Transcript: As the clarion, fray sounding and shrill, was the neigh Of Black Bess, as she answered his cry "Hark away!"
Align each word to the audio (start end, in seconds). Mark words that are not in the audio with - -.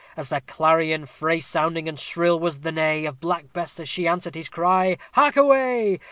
As 0.17 0.29
the 0.29 0.41
clarion, 0.41 1.05
fray 1.05 1.39
sounding 1.39 1.87
and 1.87 1.99
shrill, 1.99 2.39
was 2.39 2.61
the 2.61 2.71
neigh 2.71 3.05
Of 3.05 3.19
Black 3.19 3.53
Bess, 3.53 3.79
as 3.79 3.87
she 3.87 4.07
answered 4.07 4.33
his 4.33 4.49
cry 4.49 4.97
"Hark 5.11 5.37
away!" 5.37 5.99